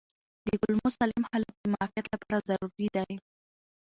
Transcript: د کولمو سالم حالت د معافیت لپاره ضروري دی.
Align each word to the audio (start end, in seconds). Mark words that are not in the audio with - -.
د 0.45 0.47
کولمو 0.61 0.89
سالم 0.97 1.23
حالت 1.31 1.53
د 1.59 1.63
معافیت 1.73 2.05
لپاره 2.13 2.45
ضروري 2.49 2.87
دی. 2.95 3.13